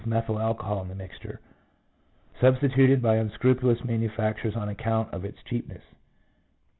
[0.03, 1.39] 173 in the mixture,
[2.41, 5.83] substituted by unscrupulous manu facturers on account of its cheapness.